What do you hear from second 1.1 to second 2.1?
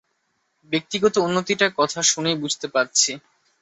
উন্নতিটা কথা